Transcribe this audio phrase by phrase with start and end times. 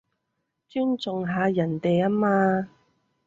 [0.67, 2.67] 尊重下人哋吖嘛